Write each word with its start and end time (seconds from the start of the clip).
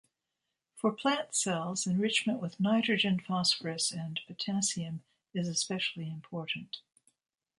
For 0.77 0.91
plant 0.93 1.35
cells, 1.35 1.85
enrichment 1.85 2.41
with 2.41 2.59
nitrogen, 2.59 3.19
phosphorus, 3.19 3.91
and 3.91 4.19
potassium 4.25 5.03
is 5.31 5.47
especially 5.47 6.09
important. 6.09 6.77